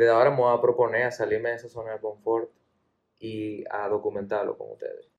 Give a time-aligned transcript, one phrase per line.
[0.00, 2.48] desde ahora me voy a proponer a salirme de esa zona de confort
[3.18, 5.10] y a documentarlo con ustedes.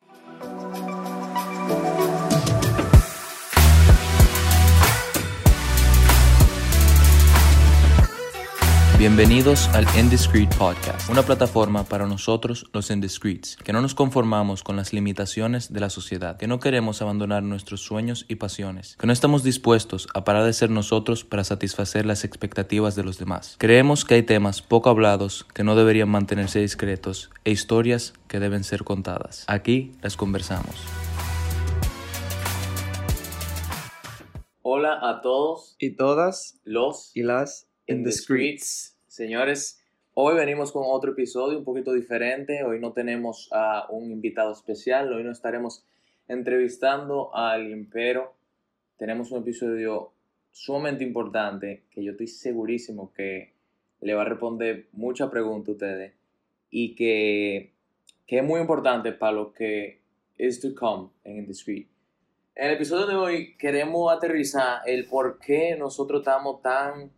[9.01, 14.75] Bienvenidos al Indiscreet Podcast, una plataforma para nosotros los indiscreets, que no nos conformamos con
[14.75, 19.13] las limitaciones de la sociedad, que no queremos abandonar nuestros sueños y pasiones, que no
[19.13, 23.55] estamos dispuestos a parar de ser nosotros para satisfacer las expectativas de los demás.
[23.57, 28.63] Creemos que hay temas poco hablados que no deberían mantenerse discretos e historias que deben
[28.63, 29.45] ser contadas.
[29.47, 30.75] Aquí las conversamos.
[34.61, 38.97] Hola a todos y todas los y las Indiscreets.
[39.07, 42.63] Señores, hoy venimos con otro episodio un poquito diferente.
[42.63, 45.11] Hoy no tenemos a un invitado especial.
[45.11, 45.85] Hoy no estaremos
[46.27, 48.33] entrevistando a alguien, pero
[48.97, 50.13] tenemos un episodio
[50.51, 53.53] sumamente importante que yo estoy segurísimo que
[53.99, 56.13] le va a responder muchas preguntas a ustedes
[56.69, 57.73] y que,
[58.25, 59.99] que es muy importante para lo que
[60.37, 61.87] is to come en Indiscreet.
[62.55, 67.11] En el episodio de hoy queremos aterrizar el por qué nosotros estamos tan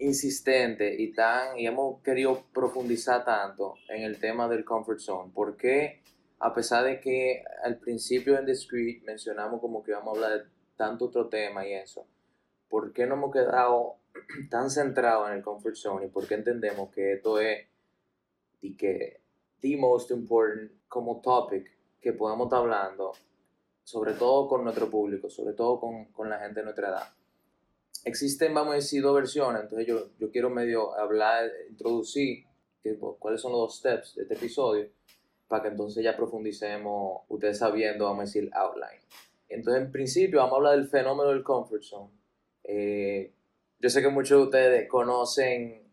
[0.00, 5.30] insistente y tan y hemos querido profundizar tanto en el tema del comfort zone.
[5.34, 6.02] Porque
[6.40, 10.50] a pesar de que al principio en Discreet mencionamos como que vamos a hablar de
[10.76, 12.06] tanto otro tema y eso
[12.70, 13.96] ¿por qué no hemos quedado
[14.50, 17.66] tan centrados en el comfort zone y por qué entendemos que esto es
[18.62, 19.20] y que
[19.60, 21.70] the most important como topic
[22.00, 23.12] que podamos estar hablando
[23.82, 27.19] sobre todo con nuestro público sobre todo con, con la gente de nuestra edad
[28.04, 29.62] existen, vamos a decir, dos versiones.
[29.62, 32.44] Entonces yo, yo quiero medio hablar, introducir
[32.82, 34.88] pues, cuáles son los dos steps de este episodio
[35.48, 39.00] para que entonces ya profundicemos, ustedes sabiendo, vamos a decir, outline.
[39.48, 42.10] Entonces, en principio, vamos a hablar del fenómeno del comfort zone.
[42.62, 43.32] Eh,
[43.80, 45.90] yo sé que muchos de ustedes conocen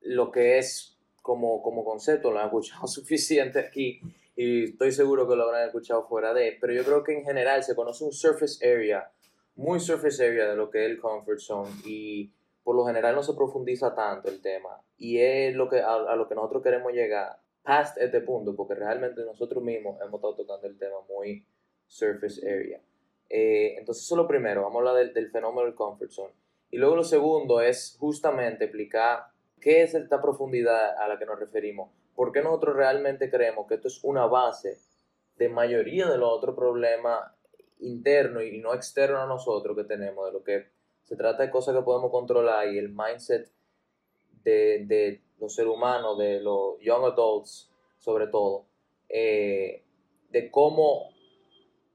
[0.00, 4.00] lo que es como, como concepto, lo han escuchado suficiente aquí
[4.34, 7.64] y estoy seguro que lo habrán escuchado fuera de, pero yo creo que en general
[7.64, 9.10] se conoce un surface area
[9.56, 12.30] muy surface area de lo que es el comfort zone y
[12.62, 14.80] por lo general no se profundiza tanto el tema.
[14.98, 19.24] Y es lo que a, lo que nosotros queremos llegar past este punto porque realmente
[19.24, 21.44] nosotros mismos hemos estado tocando el tema muy
[21.86, 22.80] surface area.
[23.28, 26.34] Eh, entonces eso es lo primero vamos a hablar del, fenómeno del comfort zone.
[26.70, 29.26] Y luego lo segundo es justamente explicar
[29.60, 31.90] qué es esta profundidad a la que nos referimos.
[32.14, 34.78] Por qué nosotros realmente creemos que esto es una base
[35.36, 37.30] de mayoría de los otros problemas
[37.80, 40.68] interno y no externo a nosotros que tenemos, de lo que
[41.02, 43.50] se trata de cosas que podemos controlar y el mindset
[44.42, 48.66] de, de los seres humanos, de los young adults sobre todo,
[49.08, 49.84] eh,
[50.30, 51.08] de cómo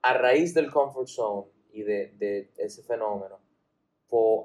[0.02, 3.40] a raíz del comfort zone y de, de ese fenómeno,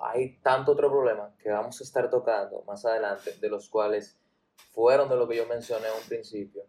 [0.00, 4.16] hay tanto otro problema que vamos a estar tocando más adelante, de los cuales
[4.70, 6.62] fueron de lo que yo mencioné en un principio,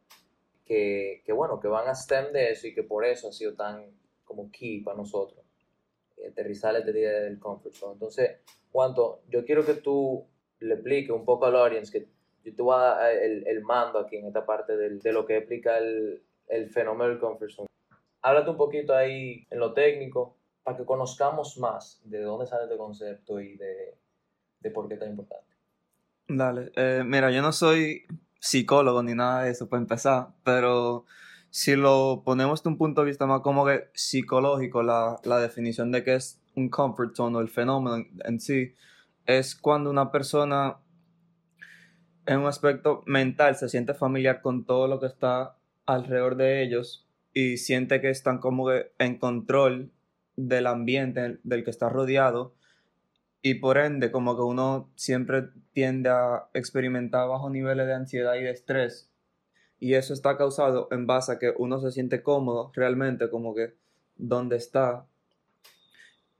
[0.65, 3.53] que, que bueno, que van a stem de eso y que por eso ha sido
[3.53, 3.91] tan
[4.27, 5.43] como key para nosotros.
[6.27, 7.93] Aterrizar este día del comfort zone.
[7.93, 10.25] Entonces, Juanto, yo quiero que tú
[10.59, 12.07] le expliques un poco al audience que
[12.43, 15.25] yo te voy a dar el, el mando aquí en esta parte del, de lo
[15.25, 17.67] que explica el, el fenómeno del comfort zone.
[18.21, 22.77] Háblate un poquito ahí en lo técnico para que conozcamos más de dónde sale este
[22.77, 23.95] concepto y de,
[24.59, 25.55] de por qué es tan importante.
[26.27, 28.05] Dale, eh, mira, yo no soy
[28.39, 31.05] psicólogo ni nada de eso para empezar, pero
[31.57, 35.91] si lo ponemos de un punto de vista más como que psicológico, la, la definición
[35.91, 38.75] de qué es un comfort zone o el fenómeno en, sí,
[39.25, 40.77] es cuando una persona
[42.27, 45.55] en un aspecto mental se siente familiar con todo lo que está
[45.87, 49.89] alrededor de ellos y siente que están como que en control
[50.35, 52.53] del ambiente del que está rodeado
[53.41, 58.43] y por ende como que uno siempre tiende a experimentar bajos niveles de ansiedad y
[58.43, 59.06] de estrés
[59.79, 63.73] y eso está causado en base a que uno se siente cómodo realmente como que
[64.15, 65.05] donde está.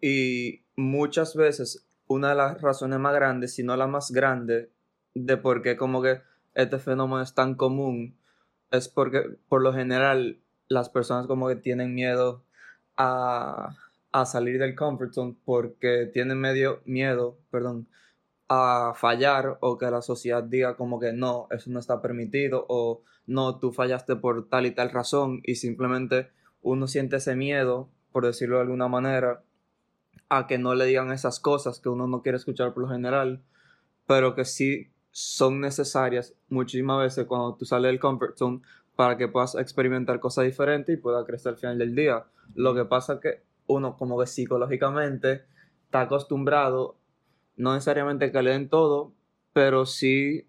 [0.02, 4.72] Y muchas veces una de las razones más grandes, si no la más grande,
[5.14, 6.22] de por qué como que
[6.56, 8.16] este fenómeno es tan común,
[8.72, 12.44] es porque por lo general las personas como que tienen miedo
[12.98, 13.76] a,
[14.12, 17.88] a salir del comfort zone porque tienen medio miedo, perdón,
[18.50, 23.02] a fallar o que la sociedad diga como que no, eso no está permitido o
[23.26, 26.30] no, tú fallaste por tal y tal razón y simplemente
[26.62, 29.44] uno siente ese miedo, por decirlo de alguna manera,
[30.30, 33.42] a que no le digan esas cosas que uno no quiere escuchar por lo general,
[34.06, 38.62] pero que sí son necesarias muchísimas veces cuando tú sales del comfort zone
[38.96, 42.26] para que puedas experimentar cosas diferentes y puedas crecer al final del día.
[42.56, 45.46] Lo que pasa es que uno como que psicológicamente
[45.86, 46.98] está acostumbrado,
[47.58, 49.14] no necesariamente que le den todo,
[49.54, 50.48] pero sí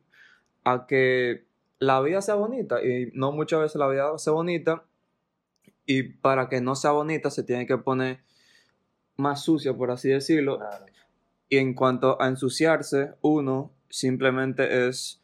[0.65, 1.47] a que
[1.79, 4.85] la vida sea bonita y no muchas veces la vida sea bonita
[5.87, 8.21] y para que no sea bonita se tiene que poner
[9.17, 10.61] más sucia, por así decirlo.
[11.49, 15.23] Y en cuanto a ensuciarse, uno simplemente es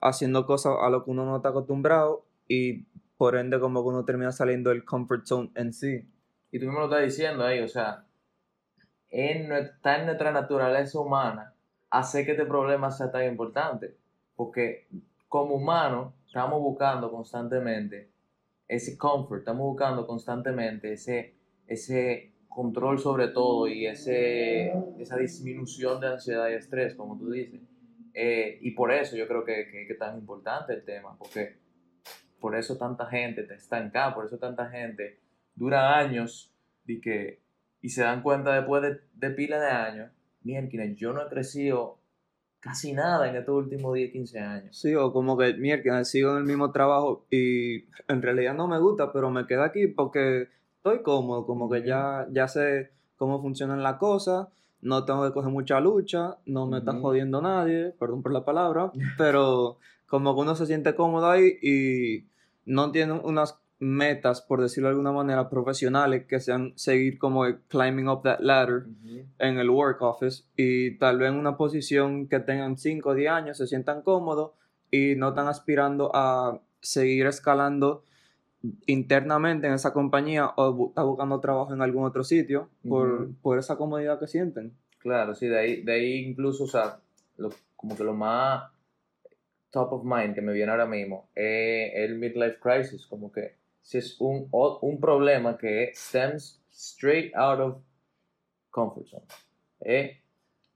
[0.00, 2.86] haciendo cosas a lo que uno no está acostumbrado y
[3.16, 6.08] por ende como que uno termina saliendo del comfort zone en sí.
[6.50, 8.04] Y tú mismo lo estás diciendo ahí, o sea,
[9.10, 11.54] en, está en nuestra naturaleza humana
[11.90, 13.96] hacer que este problema sea tan importante,
[14.36, 14.86] porque
[15.28, 18.10] como humanos estamos buscando constantemente
[18.68, 21.34] ese comfort, estamos buscando constantemente ese,
[21.66, 27.60] ese control sobre todo y ese, esa disminución de ansiedad y estrés, como tú dices.
[28.14, 31.58] Eh, y por eso yo creo que, que, es tan importante el tema, porque
[32.40, 35.20] por eso tanta gente está estancada, por eso tanta gente
[35.54, 36.52] dura años
[36.86, 37.40] y, que,
[37.82, 40.10] y se dan cuenta después de, de pila de años,
[40.42, 41.98] miren, yo no he crecido
[42.60, 44.76] casi nada en estos últimos 10, 15 años.
[44.76, 48.78] Sí, o como que, mierda, sigo en el mismo trabajo y en realidad no me
[48.78, 53.82] gusta, pero me quedo aquí porque estoy cómodo, como que ya, ya sé cómo funcionan
[53.82, 54.48] las cosas,
[54.82, 58.92] no tengo que coger mucha lucha, no me está jodiendo nadie, perdón por la palabra,
[59.18, 62.26] pero como que uno se siente cómodo ahí y
[62.64, 68.08] no tiene unas metas, por decirlo de alguna manera, profesionales que sean seguir como climbing
[68.08, 68.84] up that ladder
[69.38, 73.30] en el work office y tal vez en una posición que tengan 5 o 10
[73.30, 74.52] años, se sientan cómodos
[74.90, 78.04] y no están aspirando a seguir escalando
[78.86, 83.76] internamente en esa compañía o están buscando trabajo en algún otro sitio por, por, esa
[83.76, 84.74] comodidad que sienten.
[84.98, 86.98] Claro, sí, de ahí, de ahí incluso, o sea,
[87.76, 88.70] como que lo más
[89.70, 93.98] top of mind que me viene ahora mismo es el midlife crisis, como que si
[93.98, 97.82] es un, un problema que stems straight out of
[98.70, 99.26] comfort zone.
[99.80, 100.20] Eh,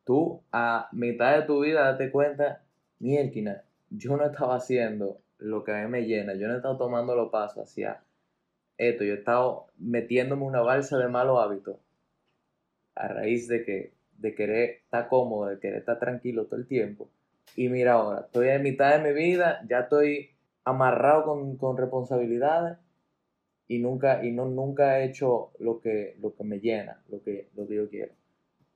[0.05, 2.63] tú a mitad de tu vida date cuenta,
[2.99, 6.77] mierda, yo no estaba haciendo lo que a mí me llena, yo no he estado
[6.77, 8.03] tomando los pasos hacia
[8.77, 11.77] esto, yo he estado metiéndome una balsa de malos hábitos
[12.95, 17.11] a raíz de que de querer estar cómodo, de querer estar tranquilo todo el tiempo.
[17.57, 20.31] Y mira ahora, estoy en mitad de mi vida, ya estoy
[20.65, 22.79] amarrado con, con responsabilidades
[23.69, 27.49] y nunca, y no, nunca he hecho lo que, lo que me llena, lo que,
[27.57, 28.13] lo que yo quiero.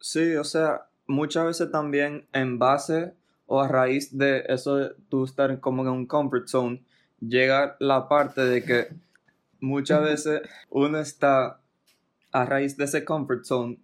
[0.01, 3.15] Sí, o sea, muchas veces también en base
[3.47, 6.85] o a raíz de eso de tú estar como en un comfort zone,
[7.21, 8.89] llega la parte de que
[9.61, 11.61] muchas veces uno está
[12.31, 13.79] a raíz de ese comfort zone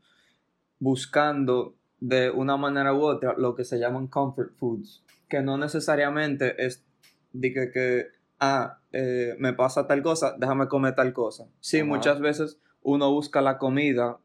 [0.79, 6.63] buscando de una manera u otra lo que se llaman comfort foods, que no necesariamente
[6.65, 6.85] es
[7.33, 8.07] de que, que
[8.45, 11.47] ah, eh, me pasa tal cosa, déjame comer tal cosa.
[11.61, 14.19] Sí, muchas veces uno busca la comida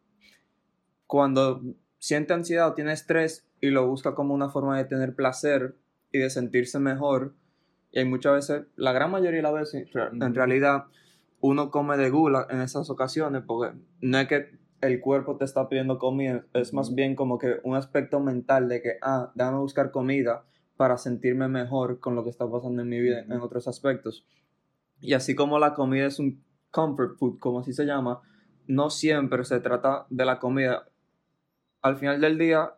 [1.08, 1.62] cuando
[1.98, 5.76] siente ansiedad o tiene estrés y lo busca como una forma de tener placer
[6.12, 7.34] y de sentirse mejor.
[7.92, 10.86] Y hay muchas veces, la gran mayoría de las veces, en realidad,
[11.42, 15.68] uno come de gula en esas ocasiones porque no es que el cuerpo te está
[15.68, 19.92] pidiendo comida, es más bien como que un aspecto mental de que, ah, déjame buscar
[19.92, 20.46] comida
[20.80, 24.26] para sentirme mejor con lo que está pasando en mi vida en otros aspectos.
[25.02, 26.42] Y así como la comida es un
[26.72, 28.22] comfort food, como así se llama,
[28.66, 30.88] no siempre se trata de la comida.
[31.82, 32.76] Al final del día,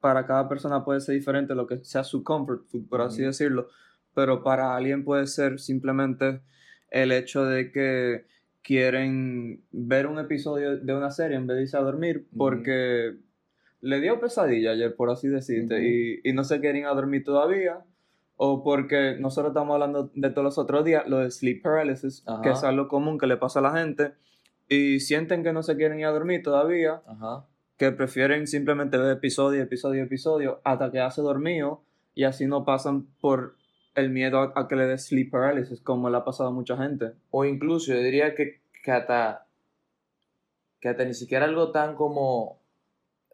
[0.00, 3.68] para cada persona puede ser diferente lo que sea su comfort food, por así decirlo,
[4.12, 6.42] pero para alguien puede ser simplemente
[6.90, 8.26] el hecho de que
[8.62, 13.16] quieren ver un episodio de una serie en vez de irse a dormir porque
[13.86, 17.84] le dio pesadilla ayer, por así decirte, y, no se quieren a dormir todavía,
[18.34, 22.50] o porque nosotros estamos hablando de todos los otros días, lo de sleep paralysis, que
[22.50, 24.14] es algo común que le pasa a la gente,
[24.68, 27.02] y sienten que no se quieren ir a dormir todavía,
[27.76, 31.82] que prefieren simplemente ver episodio, episodio, episodio, hasta que hace dormido,
[32.14, 33.54] y así no pasan por
[33.94, 37.12] el miedo a, que le dé sleep paralysis, como le ha pasado a mucha gente.
[37.30, 39.46] O incluso yo diría que, que hasta,
[40.80, 42.65] que hasta ni siquiera algo tan como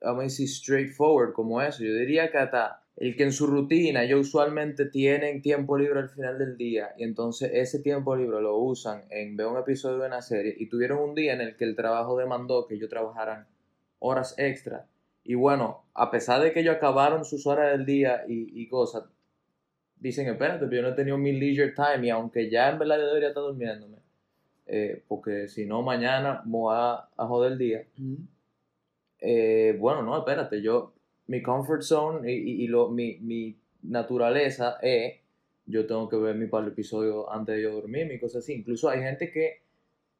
[0.02, 1.82] vamos a decir, straightforward como eso.
[1.84, 6.10] Yo diría que hasta el que en su rutina ellos usualmente tienen tiempo libre al
[6.10, 10.06] final del día y entonces ese tiempo libre lo usan en ver un episodio de
[10.08, 13.46] una serie y tuvieron un día en el que el trabajo demandó que ellos trabajaran
[13.98, 14.86] horas extra
[15.24, 19.04] y bueno, a pesar de que ellos acabaron sus horas del día y, cosas,
[19.96, 23.28] dicen, espérate, yo no he tenido mi leisure time y aunque ya en verdad debería
[23.28, 23.98] estar durmiéndome,
[24.66, 27.84] eh, porque si no mañana me voy a, joder el día.
[29.22, 30.92] Eh, bueno, no, espérate, yo,
[31.28, 35.14] mi comfort zone y, lo, mi, mi, naturaleza es,
[35.66, 38.52] yo tengo que ver mi par de episodios antes de yo dormir, mi cosa así.
[38.52, 39.62] Incluso hay gente que,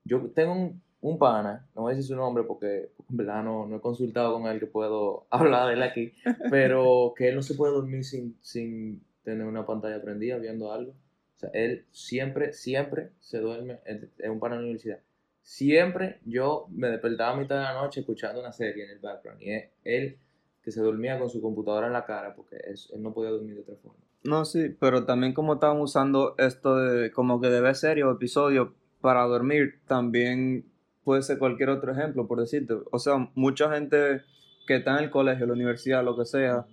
[0.04, 3.66] yo tengo un, un pana, no voy a decir su nombre porque, en verdad no,
[3.66, 6.12] no, he consultado con él que puedo hablar de él aquí,
[6.49, 10.92] pero que él no se puede dormir sin, sin tener una pantalla prendida viendo algo.
[11.37, 15.00] O sea, él siempre, siempre se duerme en, un par de la universidad.
[15.42, 19.42] Siempre yo me despertaba a mitad de la noche escuchando una serie en el background.
[19.42, 19.50] Y
[19.84, 20.18] él
[20.62, 23.62] que se dormía con su computadora en la cara porque él no podía dormir de
[23.62, 23.99] otra forma.
[24.22, 28.75] No, sí, pero también como estaban usando esto de como que debe serie o episodio
[29.00, 30.64] para dormir, también
[31.02, 32.75] puede ser cualquier otro ejemplo, por decirte.
[32.92, 34.22] O sea, mucha gente
[34.68, 36.66] que está en el colegio, la universidad, lo que sea,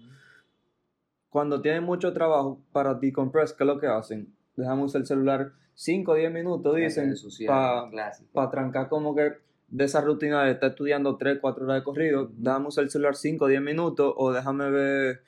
[1.29, 4.35] cuando tienen mucho trabajo para decompress, ¿qué es lo que hacen?
[4.55, 7.15] Dejamos el celular 5 o 10 minutos, dicen,
[7.47, 9.31] para trancar como que
[9.69, 13.45] de esa rutina de estar estudiando 3, 4 horas de corrido, damos el celular 5
[13.45, 15.23] o 10 minutos o déjame ver,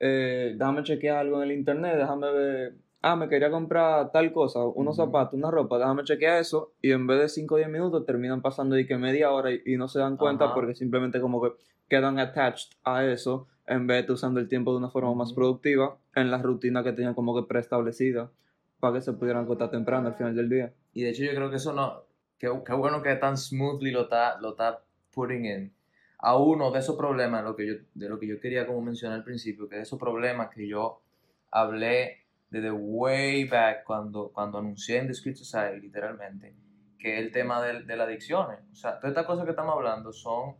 [0.00, 4.64] eh, déjame chequear algo en el internet, déjame ver, ah, me quería comprar tal cosa,
[4.64, 8.04] unos zapatos, una ropa, déjame chequear eso y en vez de 5 o 10 minutos
[8.04, 11.52] terminan pasando y que media hora y, no se dan cuenta porque simplemente como que
[11.88, 15.96] quedan attached a eso en vez de usando el tiempo de una forma más productiva
[16.16, 18.32] en la rutina que tenían como que preestablecida
[18.80, 20.74] para que se pudieran acostar temprano al final del día.
[20.92, 22.04] Y de hecho yo creo que eso no,
[22.38, 25.76] qué, bueno que tan smoothly lo está, lo está putting in.
[26.18, 29.18] A uno de esos problemas, lo que yo, de lo que yo quería como mencionar
[29.18, 31.02] al principio, que de esos problemas que yo
[31.50, 36.54] hablé desde way back cuando, cuando anuncié en The Script Society, literalmente,
[36.98, 38.60] que es el tema de, de las adicciones.
[38.72, 40.56] O sea, todas estas cosas que estamos hablando son,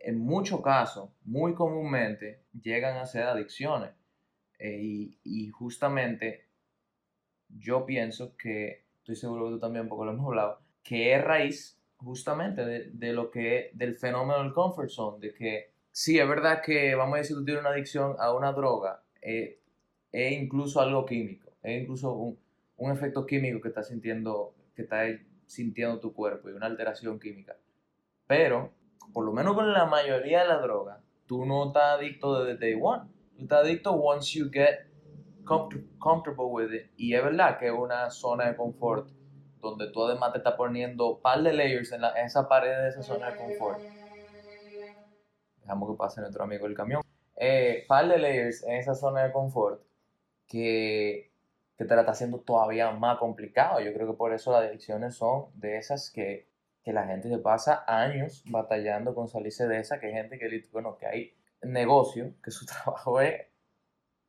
[0.00, 3.90] en muchos casos, muy comúnmente, llegan a ser adicciones.
[4.58, 6.51] Eh, y, y justamente
[7.58, 11.78] yo pienso que estoy seguro que tú también, porque lo hemos hablado, que es raíz
[11.96, 16.62] justamente de, de lo que del fenómeno del comfort zone, de que sí, es verdad
[16.62, 19.60] que, vamos a decir, tú tienes una adicción a una droga, eh,
[20.10, 22.38] es incluso algo químico, es incluso un,
[22.76, 25.04] un efecto químico que estás sintiendo, que está
[25.46, 27.56] sintiendo tu cuerpo y una alteración química.
[28.26, 28.72] Pero,
[29.12, 32.80] por lo menos con la mayoría de la droga, tú no estás adicto desde day
[32.80, 33.02] one.
[33.36, 34.91] Tú estás adicto once you get
[35.44, 36.90] comfortable with it.
[36.96, 39.08] Y es verdad que es una zona de confort
[39.60, 42.88] donde tú además te estás poniendo un par de layers en, la, esa pared de
[42.88, 43.80] esa zona de confort.
[45.60, 47.02] Dejamos que pase nuestro amigo el camión.
[47.36, 49.82] Eh, par de layers en esa zona de confort
[50.46, 51.32] que,
[51.78, 53.80] que te la está haciendo todavía más complicado.
[53.80, 56.48] Yo creo que por eso las adicciones son de esas que,
[56.82, 60.62] que la gente se pasa años batallando con salirse de esa, que hay gente que,
[60.72, 63.51] bueno, que hay negocio, que su trabajo es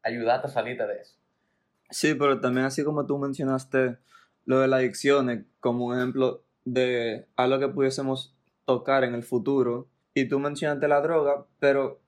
[0.03, 1.15] ayudarte a salirte de eso.
[1.89, 3.97] Sí, pero también así como tú mencionaste
[4.45, 9.87] lo de las adicciones como un ejemplo de algo que pudiésemos tocar en el futuro,
[10.13, 11.99] y tú mencionaste la droga, pero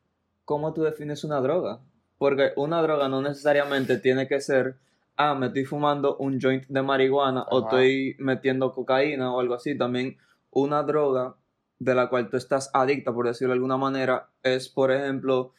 [0.45, 1.79] ¿cómo tú defines una droga?
[2.17, 4.77] Porque una droga no necesariamente tiene que ser,
[5.17, 9.77] ah, me estoy fumando un joint de marihuana o estoy metiendo cocaína o algo así.
[9.77, 10.17] También
[10.51, 11.35] una droga
[11.79, 15.53] de la cual tú estás adicta, por decirlo de alguna manera, es, por ejemplo,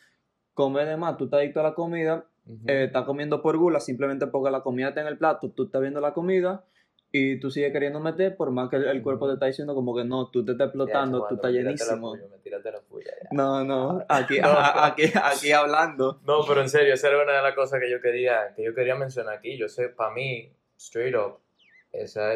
[0.56, 2.24] comer de más, tú estás adicto a la comida,
[2.66, 5.82] eh, estás comiendo por gula simplemente porque la comida está en el plato, tú estás
[5.82, 6.64] viendo la comida
[7.12, 10.04] y tú sigues queriendo meter por más que el, cuerpo te está diciendo como que
[10.04, 12.16] no, tú te estás explotando, tú estás llenísimo.
[13.32, 16.20] no, no, aquí, aquí, aquí hablando.
[16.26, 18.74] No, pero en serio, esa era una de las cosas que yo quería, que yo
[18.74, 19.58] quería mencionar aquí.
[19.58, 21.38] Yo sé, para mí, straight up,
[21.92, 22.32] esa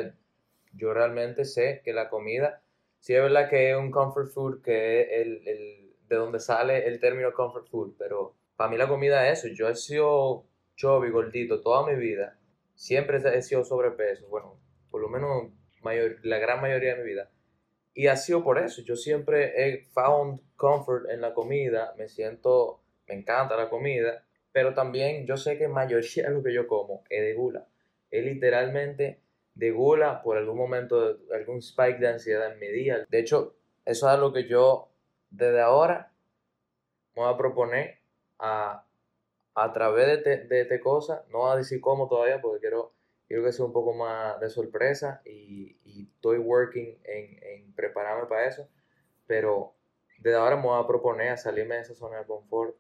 [0.74, 2.60] yo realmente sé que la comida,
[2.98, 6.86] sí es verdad que es un comfort food, que es el, el de donde sale
[6.88, 9.54] el término comfort food, pero para mí la comida es eso.
[9.54, 12.36] Yo he sido chubby, gordito toda mi vida.
[12.74, 14.58] Siempre he sido sobrepeso, bueno,
[14.90, 15.52] por lo menos
[15.82, 17.30] mayor, la gran mayoría de mi vida.
[17.94, 18.82] Y ha sido por eso.
[18.82, 21.94] Yo siempre he found comfort en la comida.
[21.96, 24.24] Me siento, me encanta la comida.
[24.52, 27.66] Pero también yo sé que mayoría de lo que yo como es de gula.
[28.10, 29.20] Es literalmente
[29.54, 33.04] de gula por algún momento, algún spike de ansiedad en mi día.
[33.08, 34.89] De hecho, eso es algo que yo
[35.30, 36.12] desde ahora
[37.14, 37.98] me voy a proponer
[38.38, 38.84] a,
[39.54, 42.92] a través de, de esta cosa, no voy a decir cómo todavía porque quiero,
[43.26, 48.26] quiero que sea un poco más de sorpresa y, y estoy working en, en, prepararme
[48.26, 48.68] para eso,
[49.26, 49.74] pero
[50.18, 52.76] desde ahora me voy a proponer a salirme de esa zona de confort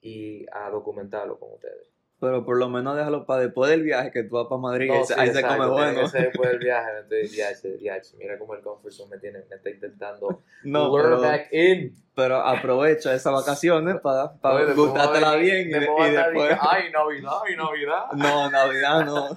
[0.00, 1.95] y a documentarlo con ustedes.
[2.18, 4.90] Pero por lo menos déjalo para después del viaje que tú vas para Madrid.
[5.16, 6.00] ahí se come bueno.
[6.10, 6.90] después del viaje.
[7.10, 11.94] Entonces, mira cómo el comfort me, tiene, me está intentando no, pero, back in.
[12.14, 15.68] Pero aprovecha esas vacaciones para, para gustártela bien.
[15.68, 16.58] y, después...
[16.58, 18.04] Ay, Navidad, ay, Navidad.
[18.16, 19.28] No, Navidad no.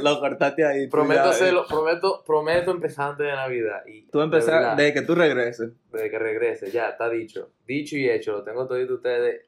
[0.02, 0.86] lo, cortaste ahí.
[0.86, 3.82] Prometo, hacerlo, prometo, prometo empezar antes de Navidad.
[3.88, 5.72] Y, tú empezar desde que tú regreses.
[5.90, 7.50] Desde que regrese, ya, está dicho.
[7.66, 9.47] Dicho y hecho, lo tengo todo de ustedes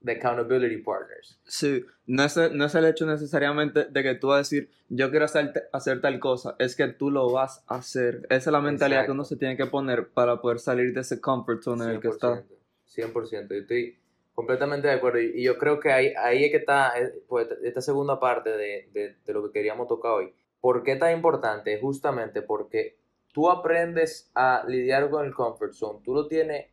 [0.00, 1.38] de accountability partners.
[1.44, 5.10] Sí, no es, no es el hecho necesariamente de que tú vas a decir, yo
[5.10, 8.26] quiero hacer, hacer tal cosa, es que tú lo vas a hacer.
[8.30, 11.20] Esa es la mentalidad que uno se tiene que poner para poder salir de ese
[11.20, 12.42] comfort zone en el que está.
[12.88, 13.48] 100%.
[13.48, 14.00] Yo estoy
[14.40, 15.20] Completamente de acuerdo.
[15.20, 18.88] Y yo creo que ahí, ahí es que está eh, pues, esta segunda parte de,
[18.92, 20.32] de, de, lo que queríamos tocar hoy.
[20.62, 21.78] ¿Por qué tan importante?
[21.78, 22.96] Justamente porque
[23.34, 26.68] tú aprendes a lidiar con el comfort zone, tú lo tienes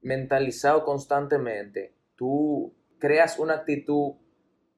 [0.00, 4.16] mentalizado constantemente, tú creas una actitud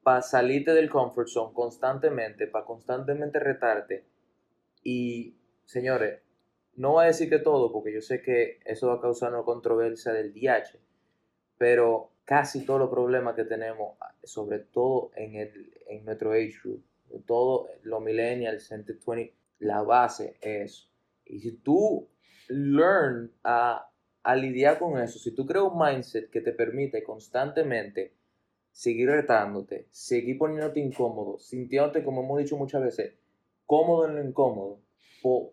[0.02, 4.04] para salirte del comfort zone constantemente, para constantemente retarte.
[4.84, 6.20] Y, señores,
[6.76, 9.42] no voy a decir que todo, porque yo sé que eso va a causar una
[9.42, 10.78] controversia del DH,
[11.58, 16.84] pero casi todos los problemas que tenemos, sobre todo en, el, en nuestro age group,
[17.26, 20.90] todo los millennials, 20, la base es
[21.30, 22.08] y si tú
[22.48, 23.89] learn a,
[24.22, 28.14] a lidiar con eso, si tú creas un mindset que te permite constantemente
[28.70, 33.14] seguir retándote, seguir poniéndote incómodo, sintiéndote, como hemos dicho muchas veces,
[33.66, 34.80] cómodo en lo incómodo,
[35.22, 35.52] o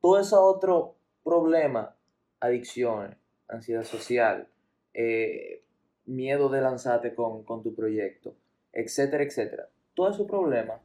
[0.00, 1.96] todo ese otro problema,
[2.40, 3.16] adicciones,
[3.48, 4.48] ansiedad social,
[4.94, 5.64] eh,
[6.06, 8.36] miedo de lanzarte con, con tu proyecto,
[8.72, 9.68] etcétera, etcétera.
[9.94, 10.80] Todos esos problemas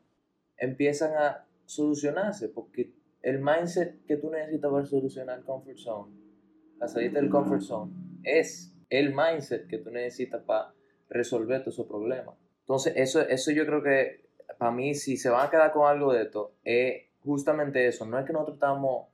[0.57, 6.26] empiezan a solucionarse porque el mindset que tú necesitas para solucionar el comfort zone,
[6.79, 7.91] la salida del comfort zone,
[8.23, 10.73] es el mindset que tú necesitas para
[11.09, 12.35] resolver todos esos problemas.
[12.61, 16.13] Entonces, eso, eso yo creo que para mí, si se van a quedar con algo
[16.13, 18.05] de esto, es justamente eso.
[18.05, 19.07] No es que nosotros estamos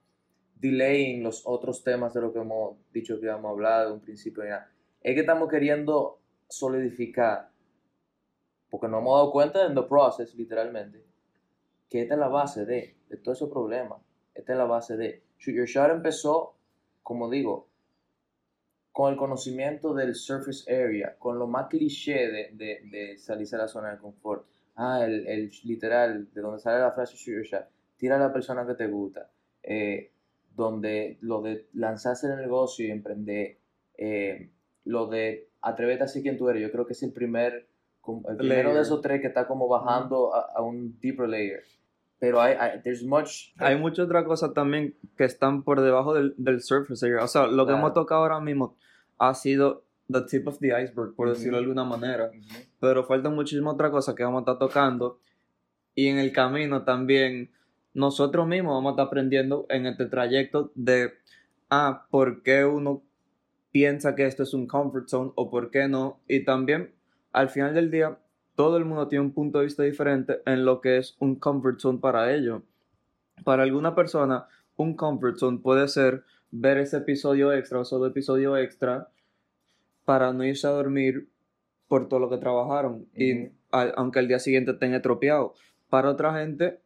[0.55, 3.99] delaying los otros temas de lo que hemos dicho que íbamos a hablar de un
[3.99, 4.69] principio ya.
[5.01, 7.49] Es que estamos queriendo solidificar,
[8.69, 11.03] porque nos hemos dado cuenta en the process, literalmente,
[11.89, 14.01] que esta es la base de, de todo ese problema.
[14.33, 15.23] Esta es la base de.
[15.37, 16.55] Shoot Your Shot empezó,
[17.03, 17.67] como digo,
[18.91, 23.59] con el conocimiento del surface area, con lo más cliché de, de, de salirse a
[23.59, 24.45] la zona de confort.
[24.75, 27.67] Ah, el, el, literal, de donde sale la frase Shot.
[27.97, 29.29] Tira a la persona que te gusta.
[29.61, 30.11] Eh,
[30.55, 33.57] donde lo de lanzarse en el negocio y emprender.
[33.97, 34.51] Eh,
[34.85, 36.61] lo de atrévete a ser quien tú eres.
[36.61, 37.67] Yo creo que es el primer,
[38.27, 41.63] el primero de esos tres que está como bajando a, a un deeper layer
[42.23, 43.51] pero hay, hay, there's much...
[43.57, 47.21] Hay muchas otras cosas también que están por debajo del, del surface area.
[47.21, 48.77] O sea, lo que hemos tocado ahora mismo
[49.17, 52.31] ha sido the tip of the iceberg, por decirlo de alguna manera.
[52.79, 55.19] Pero faltan muchísimas otras cosas que vamos a estar tocando.
[55.95, 57.51] Y en el camino también
[57.93, 61.11] nosotros mismos vamos a estar aprendiendo en este trayecto de,
[61.69, 63.03] ah, ¿por qué uno
[63.73, 66.21] piensa que esto es un comfort zone o por qué no?
[66.29, 66.93] Y también,
[67.33, 68.17] al final del día,
[68.55, 71.79] todo el mundo tiene un punto de vista diferente en lo que es un comfort
[71.79, 72.63] zone para ello.
[73.43, 78.55] Para alguna persona, un comfort zone puede ser ver ese episodio extra o solo episodio
[78.57, 79.09] extra
[80.05, 81.29] para no irse a dormir
[81.87, 85.53] por todo lo que trabajaron y aunque el día siguiente estén estropeado.
[85.89, 86.79] Para otra gente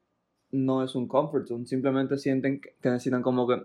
[0.51, 3.63] no es un comfort zone, simplemente sienten que, necesitan como que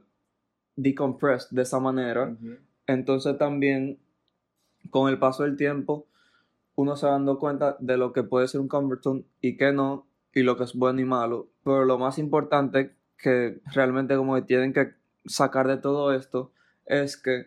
[0.75, 2.37] decompress de esa manera.
[2.87, 3.99] Entonces también
[4.91, 6.07] con el paso del tiempo
[6.75, 9.73] uno se va dando cuenta de lo que puede ser un comfort zone y que
[9.73, 11.49] no, y lo que es bueno y malo.
[11.65, 14.95] Pero lo más importante que realmente como que tienen que
[15.27, 16.53] sacar de todo esto
[16.87, 17.47] es que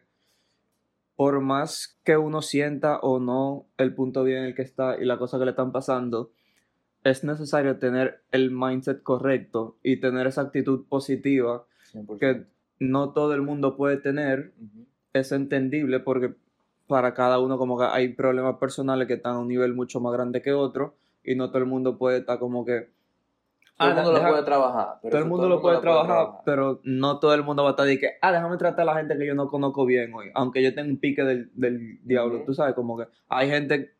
[1.16, 5.06] por más que uno sienta o no el punto bien en el que está y
[5.06, 6.32] la cosa que le están pasando,
[7.04, 11.66] es necesario tener el mindset correcto y tener esa actitud positiva
[12.20, 12.46] que
[12.80, 14.54] no todo el mundo puede tener.
[15.14, 16.36] Es entendible porque
[16.88, 20.14] para cada uno como que hay problemas personales que están a un nivel mucho más
[20.14, 22.94] grande que otro y no todo el mundo puede estar como que...
[23.78, 25.00] Todo el ah, mundo lo puede trabajar.
[25.02, 28.00] todo el mundo lo puede, trabajar, pero no todo el mundo va a estar de
[28.00, 30.74] que, ah, déjame tratar a la gente que yo no conozco bien hoy, aunque yo
[30.74, 33.96] tenga un pique del, del diablo, tú sabes, como que hay gente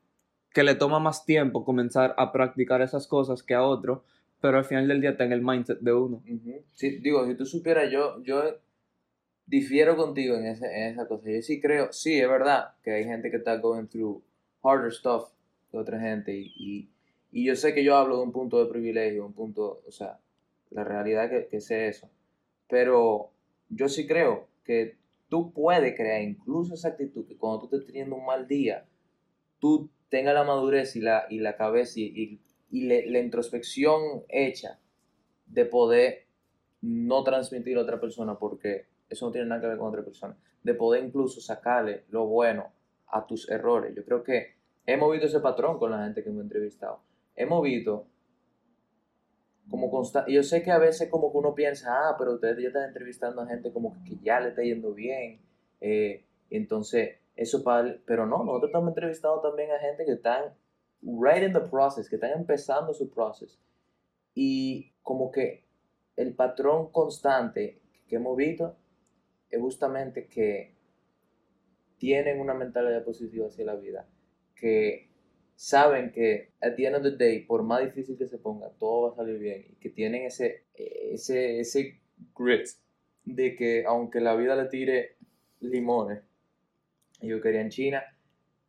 [0.54, 4.06] que le toma más tiempo comenzar a practicar esas cosas que a otro,
[4.40, 6.24] pero al final del día tenga el mindset de uno.
[6.72, 8.42] Sí, digo, si tú supieras, yo, yo
[9.46, 11.30] difiero contigo en, ese, en esa cosa.
[11.30, 14.24] Yo sí creo, sí, es verdad que hay gente que está going through
[14.64, 15.30] harder stuff
[15.70, 16.90] que otra gente y, y,
[17.32, 20.20] y yo sé que yo hablo de un punto de privilegio, un punto, o sea,
[20.72, 22.10] la realidad que, que sé eso.
[22.68, 23.32] Pero
[23.70, 24.98] yo sí creo que
[25.30, 28.86] tú puedes crear incluso esa actitud que cuando tú estés teniendo un mal día,
[29.60, 32.40] tú tengas la madurez y la, y la cabeza y,
[32.72, 34.80] y, la introspección hecha
[35.46, 36.26] de poder
[36.82, 40.38] no transmitir a otra persona porque eso no tiene nada que ver con otra persona,
[40.64, 42.72] de poder incluso sacarle lo bueno
[43.08, 43.96] a tus errores.
[43.96, 47.02] Yo creo que hemos visto ese patrón con la gente que hemos entrevistado.
[47.36, 48.08] Hemos visto
[49.70, 52.68] como constante, yo sé que a veces como que uno piensa, ah, pero ustedes ya
[52.68, 55.42] están entrevistando a gente como que ya le está yendo bien,
[55.82, 60.54] eh, entonces eso para, pero no, nosotros estamos entrevistando también a gente que están
[61.02, 63.60] right in the process, que están empezando su proceso
[64.36, 65.64] y como que
[66.16, 68.76] el patrón constante que hemos visto
[69.56, 70.74] es justamente que
[71.98, 74.08] tienen una mentalidad positiva hacia la vida,
[74.54, 75.10] que
[75.56, 79.08] saben que at the end of the day, por más difícil que se ponga, todo
[79.08, 82.02] va a salir bien y que tienen ese, ese, ese
[82.36, 82.68] grit
[83.24, 85.16] de que aunque la vida le tire
[85.62, 86.22] limones,
[87.22, 88.04] ellos querían China,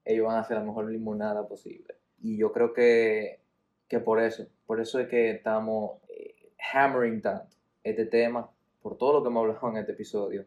[0.05, 1.97] ellos van a hacer la mejor limonada posible.
[2.21, 3.41] Y yo creo que,
[3.89, 9.15] que por eso, por eso es que estamos eh, hammering tanto este tema, por todo
[9.15, 10.47] lo que hemos hablado en este episodio.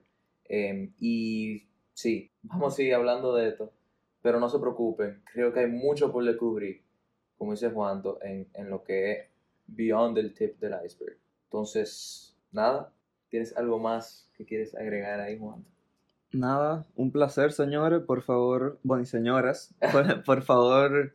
[0.49, 3.71] Em, y sí, vamos a seguir hablando de esto,
[4.21, 6.81] pero no se preocupen, creo que hay mucho por descubrir,
[7.37, 9.27] como dice Juan, en, en lo que es
[9.67, 11.17] beyond the tip del iceberg.
[11.45, 12.91] Entonces, nada,
[13.29, 15.63] ¿tienes algo más que quieres agregar ahí, Juan?
[16.31, 18.01] Nada, un placer, señores.
[18.03, 19.73] Por favor, bueno, y señoras,
[20.25, 21.13] por, favor,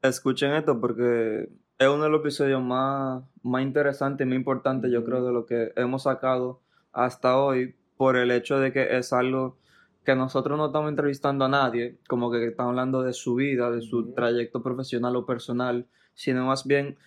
[0.00, 5.04] escuchen esto porque es uno de los episodios más, más interesantes y más importantes, yo
[5.04, 6.60] creo, de lo que hemos sacado
[6.92, 9.58] hasta hoy, por el hecho de que es algo
[10.04, 13.80] que nosotros no estamos entrevistando a nadie, como que estamos hablando de su vida, de
[13.80, 16.98] su trayecto profesional o personal, sino más bien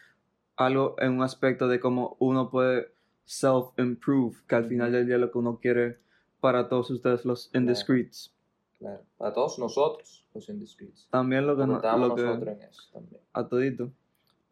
[0.55, 2.93] algo en un aspecto de cómo uno puede
[3.25, 5.99] self-improve, que al final del día lo que uno quiere
[6.39, 8.33] para todos ustedes los indiscreets.
[8.79, 11.09] Claro, para todos nosotros los indiscreets.
[11.09, 13.21] También lo que, no, lo que en eso también.
[13.33, 13.91] A todito.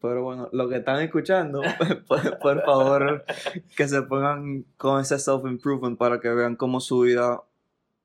[0.04, 1.62] Pero bueno, lo que están escuchando,
[2.42, 3.24] por, favor,
[3.74, 7.42] que se pongan con ese self-improvement para que vean cómo su vida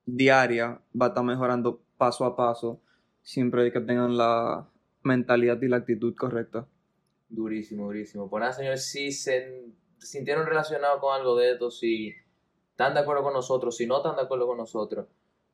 [0.06, 2.80] diaria va a estar mejorando paso a paso,
[3.22, 4.70] siempre que tengan la
[5.04, 6.70] mentalidad y la actitud correcta.
[7.28, 8.30] Durísimo, durísimo.
[8.30, 9.66] Pues nada, señores, si se
[9.98, 12.14] sintieron relacionados con algo de esto, si
[12.72, 15.06] están de acuerdo con nosotros, si no están de acuerdo con nosotros,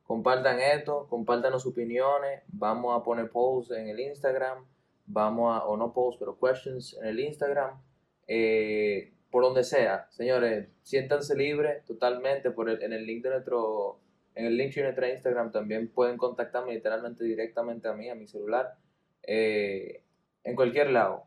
[0.04, 4.64] compartan esto, compartan sus opiniones, vamos a poner posts en el Instagram,
[5.06, 7.80] vamos a, o no posts, pero questions en el Instagram,
[8.26, 10.06] eh, por donde sea.
[10.10, 14.00] Señores, siéntanse libres totalmente por en el link de nuestro,
[14.34, 18.26] en el link de nuestra Instagram también pueden contactarme literalmente directamente a mí, a mi
[18.26, 18.76] celular,
[19.22, 20.02] eh,
[20.44, 21.24] en cualquier lado.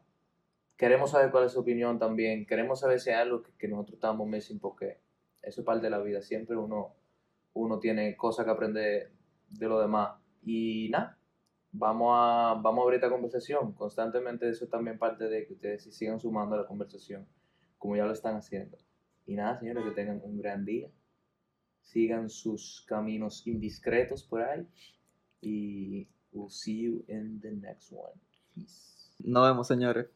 [0.78, 4.28] Queremos saber cuál es su opinión también, queremos saber si hay algo que, nosotros estamos
[4.28, 5.00] missing porque
[5.42, 6.96] eso es parte de la vida, siempre uno,
[7.54, 9.12] uno tiene cosas que aprender
[9.50, 10.18] de lo demás.
[10.42, 11.19] Y nada,
[11.72, 13.74] vamos a, vamos a abrir esta conversación.
[13.74, 17.28] Constantemente eso es también parte de que ustedes sigan sumando a la conversación,
[17.78, 18.78] como ya lo están haciendo.
[19.26, 20.90] Y nada, señores, que tengan un gran día.
[21.82, 24.68] Sigan sus caminos indiscretos por ahí.
[25.42, 28.20] Y we'll see you in the next one.
[28.54, 29.14] Peace.
[29.20, 30.10] Nos vemos, señores.